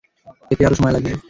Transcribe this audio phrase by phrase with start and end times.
[0.51, 1.11] এতে আরও সময় লাগবে।